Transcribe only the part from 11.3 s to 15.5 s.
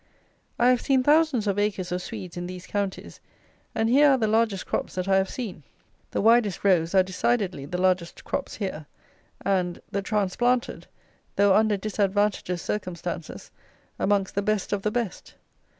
though under disadvantageous circumstances, amongst the best of the best.